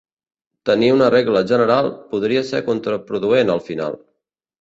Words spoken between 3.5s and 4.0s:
al final.